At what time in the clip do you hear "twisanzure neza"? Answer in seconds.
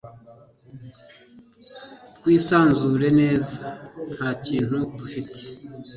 2.17-3.63